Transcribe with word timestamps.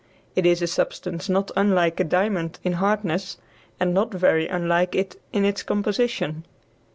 It 0.35 0.47
is 0.47 0.63
a 0.63 0.65
substance 0.65 1.29
not 1.29 1.51
unlike 1.55 1.99
a 1.99 2.03
diamond 2.03 2.57
in 2.63 2.73
hardness, 2.73 3.37
and 3.79 3.93
not 3.93 4.11
very 4.11 4.47
unlike 4.47 4.95
it 4.95 5.21
in 5.31 5.45
its 5.45 5.61
composition. 5.61 6.43